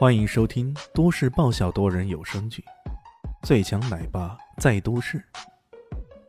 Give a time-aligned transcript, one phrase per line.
[0.00, 2.64] 欢迎收听都市爆笑多人有声剧
[3.46, 5.18] 《最强奶爸在都市》，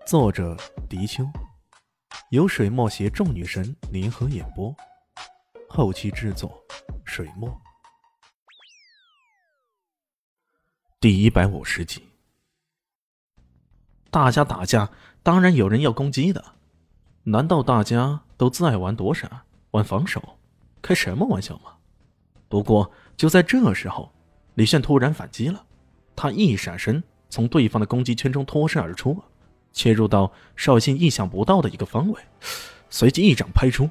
[0.05, 0.57] 作者：
[0.89, 1.23] 迪秋，
[2.31, 4.76] 由水墨携众女神联合演播，
[5.70, 6.62] 后期制作：
[7.05, 7.49] 水墨。
[10.99, 12.09] 第一百五十集，
[14.09, 14.91] 大家打架，
[15.23, 16.43] 当然有人要攻击的。
[17.23, 20.38] 难道大家都自爱玩躲闪、玩防守？
[20.81, 21.77] 开什么玩笑吗？
[22.49, 22.91] 不过
[23.21, 24.11] 就在这时候，
[24.55, 25.63] 李炫突然反击了。
[26.16, 29.16] 他一闪身，从对方的攻击圈中脱身而出，
[29.71, 32.20] 切入到邵信意想不到的一个方位，
[32.89, 33.88] 随即一掌拍出，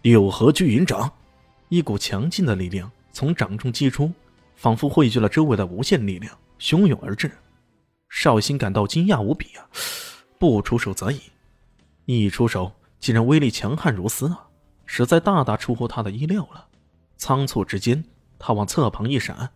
[0.00, 1.08] 六合巨云掌，
[1.68, 4.10] 一股强劲的力量从掌中击出，
[4.56, 7.30] 仿佛汇聚了周围的无限力量，汹涌而至。
[8.08, 9.64] 邵信感到惊讶无比啊！
[10.40, 11.20] 不出手则已，
[12.06, 14.48] 一出手竟然威力强悍如斯啊！
[14.86, 16.66] 实在大大出乎他的意料了。
[17.16, 18.04] 仓促之间，
[18.44, 19.50] 他往侧旁一闪，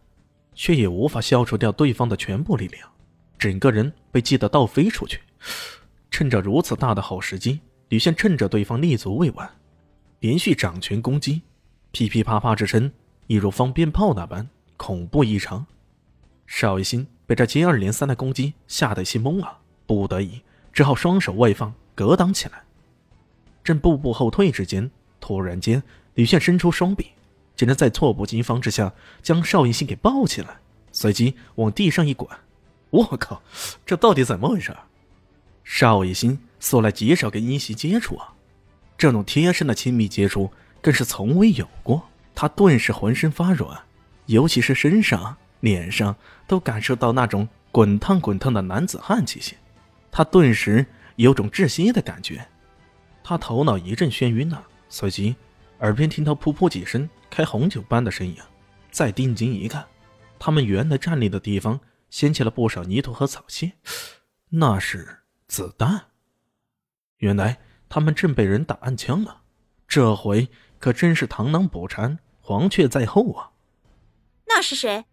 [0.55, 2.89] 却也无法消除掉对方的全部力量，
[3.37, 5.21] 整个人被击得倒飞出去。
[6.09, 9.45] 趁着如此大的好时机，李现趁着对方立足未稳，
[10.21, 11.43] 连续掌拳攻击，
[11.91, 12.93] 噼噼啪啪之声，
[13.27, 15.67] 一如放鞭炮那般恐怖异常。
[16.47, 20.41] 邵一心被这接二连三的攻击吓得心懵了，不得已
[20.73, 22.63] 只好双手外放，格挡起来。
[23.65, 24.89] 正步步后退之间。
[25.19, 25.83] 突然间，
[26.15, 27.11] 李炫伸出双臂，
[27.57, 30.59] 竟然在措不及防之下将邵逸心给抱起来，
[30.93, 32.29] 随即往地上一滚。
[32.91, 33.43] 我靠，
[33.85, 34.77] 这到底怎么回事？
[35.65, 38.33] 邵逸心素来极少跟殷袭接触啊，
[38.97, 42.07] 这种贴身的亲密接触更是从未有过。
[42.35, 43.81] 他顿时浑身发软，
[44.27, 46.15] 尤其是身上、脸上
[46.47, 49.57] 都感受到那种滚烫滚烫的男子汉气息，
[50.13, 50.85] 他顿时
[51.17, 52.47] 有种窒息的感觉，
[53.25, 54.63] 他头脑一阵眩晕呢。
[54.89, 55.35] 随即，
[55.81, 58.37] 耳边听到噗噗几声开红酒般的声音，
[58.91, 59.87] 再定睛一看，
[60.39, 63.73] 他们原来站立的地方掀起了不少泥土和草屑，
[64.49, 66.07] 那是子弹。
[67.19, 69.43] 原来他们正被人打暗枪了，
[69.87, 70.49] 这回
[70.79, 73.53] 可真是螳螂捕蝉，黄雀在后啊！
[74.47, 75.05] 那是谁？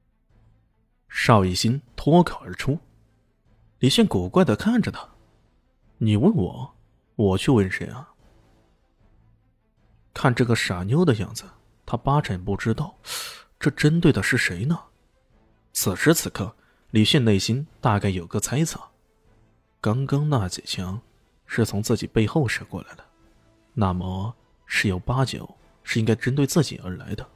[1.10, 2.80] 邵逸心脱口而出。
[3.80, 5.10] 李炫古怪的看着他
[6.00, 6.76] ：“你问我，
[7.16, 8.10] 我去问谁啊？”
[10.14, 11.44] 看这个傻妞的样子，
[11.86, 12.96] 他八成不知道，
[13.60, 14.80] 这针对的是谁呢？
[15.74, 16.56] 此时此刻，
[16.92, 18.80] 李迅内心大概有个猜测：
[19.82, 21.02] 刚刚那几枪
[21.46, 23.04] 是从自己背后射过来的，
[23.74, 24.36] 那么
[24.66, 27.28] 十有八九是应该针对自己而来的。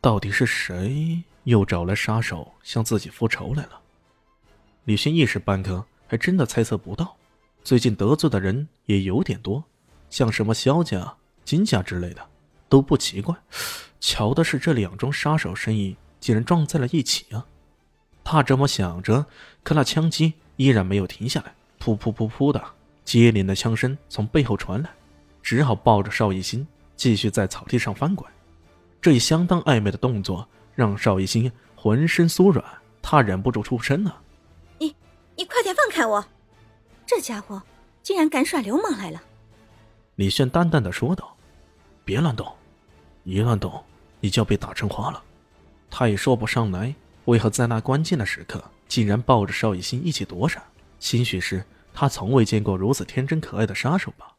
[0.00, 3.80] 到底是谁又找来杀手向自己复仇来了？
[4.84, 7.16] 李迅一时半刻还真的猜测不到。
[7.62, 9.62] 最近得罪的人也有点多，
[10.08, 11.16] 像什么萧家。
[11.50, 12.24] 金家之类的
[12.68, 13.34] 都不奇怪，
[13.98, 17.44] 巧的是这两桩杀手生意竟然撞在了一起啊！
[18.22, 19.26] 他这么想着，
[19.64, 21.52] 可那枪击依然没有停下来，
[21.82, 22.64] 噗噗噗噗的
[23.04, 24.90] 接连的枪声从背后传来，
[25.42, 28.30] 只好抱着邵逸心继续在草地上翻滚。
[29.02, 32.64] 这一相当暧昧的动作让邵逸心浑身酥软，
[33.02, 34.22] 他忍不住出声了
[34.78, 34.94] ：“你，
[35.34, 36.24] 你快点放开我！
[37.04, 37.60] 这家伙
[38.04, 39.20] 竟然敢耍流氓来了！”
[40.14, 41.34] 李炫淡淡的说道
[42.10, 42.52] ：“别乱动，
[43.22, 43.72] 一乱动，
[44.18, 45.22] 你就要被打成花了。”
[45.88, 46.92] 他也说不上来
[47.26, 50.60] 为何在那关键的时刻竟然抱着邵逸心一起躲闪，
[50.98, 54.34] 兴许是他从未见过如此天真可爱的杀手吧。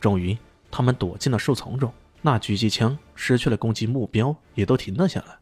[0.00, 0.38] 终于，
[0.70, 5.36] 他们躲进了树丛中，那狙击枪失去了攻击目标，也都停了下来。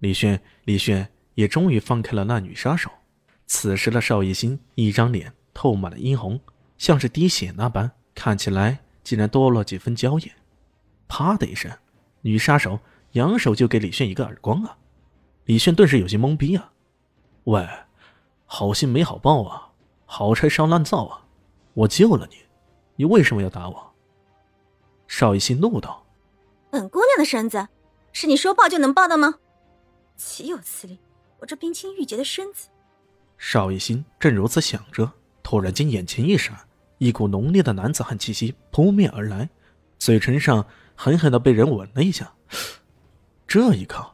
[0.00, 2.90] 李炫，李炫也终于放开了那女杀手。
[3.46, 6.40] 此时的邵逸心一张脸透满了殷红，
[6.78, 8.80] 像是滴血那般，看起来。
[9.04, 10.32] 竟然多了几分娇艳，
[11.12, 11.70] 啪的一声，
[12.22, 12.80] 女杀手
[13.10, 14.78] 扬手就给李炫一个耳光啊！
[15.44, 16.72] 李炫顿时有些懵逼啊！
[17.44, 17.68] 喂，
[18.46, 19.72] 好心没好报啊，
[20.06, 21.26] 好拆伤烂造啊！
[21.74, 22.38] 我救了你，
[22.96, 23.92] 你为什么要打我？
[25.06, 26.06] 邵逸心怒道
[26.72, 27.68] ：“本姑娘的身子，
[28.14, 29.34] 是你说抱就能抱的吗？
[30.16, 30.98] 岂有此理！
[31.40, 32.70] 我这冰清玉洁的身子……”
[33.36, 35.12] 邵逸心正如此想着，
[35.42, 36.58] 突然间眼前一闪。
[36.96, 39.50] 一股浓烈的男子汉气息扑面而来，
[40.02, 40.66] 嘴唇上
[40.96, 42.32] 狠狠的被人吻了一下。
[43.46, 44.04] 这一刻，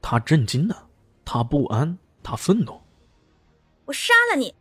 [0.00, 0.86] 他震惊了，
[1.22, 2.80] 他不安，他愤怒。
[3.84, 4.54] 我杀了你！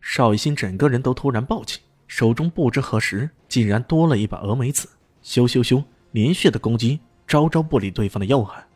[0.00, 4.88] 邵逸心整个人都突然暴起，手中不知何时竟然多了一把峨眉子，
[5.22, 8.66] 咻咻咻，连续的攻击，招招不理对方的要害。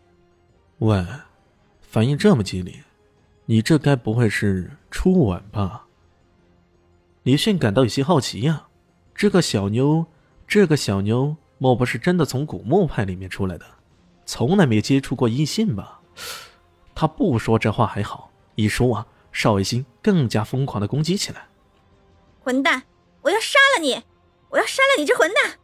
[0.80, 1.02] 喂，
[1.80, 2.74] 反应这么激烈，
[3.46, 5.86] 你这该不会是初吻吧？
[7.22, 8.66] 李迅感到有些好奇呀，
[9.14, 10.04] 这个小妞，
[10.54, 13.64] 这个小妞莫不是真的从古墓派里面出来的？
[14.26, 16.02] 从来没接触过异性吧？
[16.94, 21.46] 他不说这话还好，一说啊，邵卫星更加疯狂的攻击起来。
[22.44, 22.82] 混蛋！
[23.22, 24.02] 我要杀了你！
[24.50, 25.58] 我要杀了你这混蛋！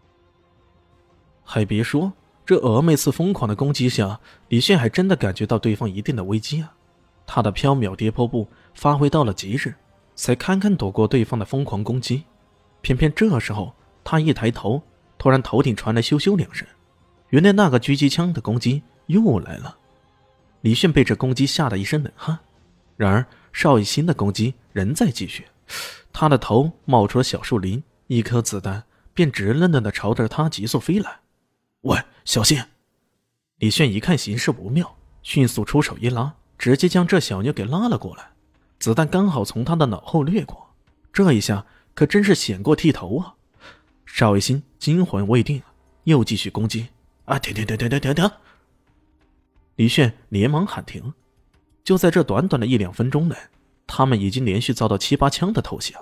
[1.44, 2.14] 还别说，
[2.46, 4.18] 这峨眉刺疯狂的攻击下，
[4.48, 6.72] 李炫还真的感觉到对方一定的危机啊！
[7.26, 9.74] 他的飘渺跌坡步发挥到了极致，
[10.14, 12.24] 才堪堪躲过对方的疯狂攻击。
[12.80, 13.74] 偏偏这时候，
[14.10, 14.82] 他一抬头，
[15.18, 16.66] 突然头顶传来咻咻两声，
[17.28, 19.76] 原来那个狙击枪的攻击又来了。
[20.62, 22.38] 李炫被这攻击吓得一身冷汗，
[22.96, 25.46] 然而邵艺兴的攻击仍在继续，
[26.10, 28.82] 他的头冒出了小树林，一颗子弹
[29.12, 31.20] 便直愣愣的朝着他急速飞来。
[31.82, 32.64] 喂，小心！
[33.58, 38.30] 李炫一看形势不妙，迅速出手一拉，直接将这小妞给拉了过来。
[38.78, 40.70] 子弹刚好从他的脑后掠过，
[41.12, 43.34] 这一下可真是险过剃头啊！
[44.10, 45.62] 邵艺兴惊魂未定，
[46.04, 46.88] 又继续攻击。
[47.26, 48.30] 啊，停停停停停停！
[49.76, 51.12] 李炫连忙喊停。
[51.84, 53.36] 就在这短短的一两分钟内，
[53.86, 55.94] 他们已经连续遭到七八枪的偷袭，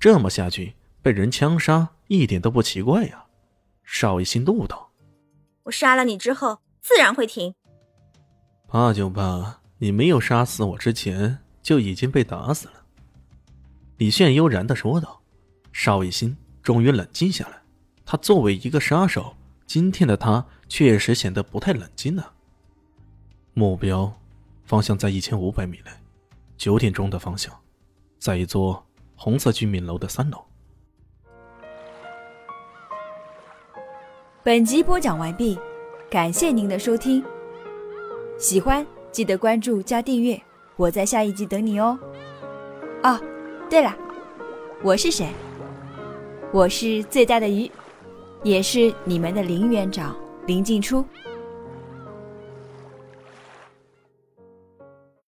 [0.00, 3.26] 这么下去被人枪杀一点都不奇怪呀！
[3.84, 4.90] 邵艺兴怒道。
[5.64, 7.54] 我杀了你之后，自然会停。
[8.66, 12.74] 怕就怕你没有杀死我之前就已经被打死了。”
[13.98, 15.20] 李炫悠然的说道。
[15.74, 17.62] 邵艺兴终于冷静下来。
[18.04, 19.34] 他作为一个杀手，
[19.66, 22.32] 今天的他确实显得不太冷静了。
[23.54, 24.12] 目标
[24.64, 25.90] 方向在一千五百米内，
[26.56, 27.52] 九点钟的方向，
[28.18, 30.44] 在一座红色居民楼的三楼。
[34.42, 35.58] 本集播讲完毕，
[36.10, 37.24] 感谢您的收听。
[38.38, 40.42] 喜欢记得关注加订阅，
[40.76, 41.98] 我在下一集等你哦。
[43.04, 43.20] 哦，
[43.70, 43.96] 对了，
[44.82, 45.28] 我是谁？
[46.52, 47.70] 我是最大的鱼，
[48.42, 50.14] 也是你们的林园长
[50.46, 51.02] 林静初。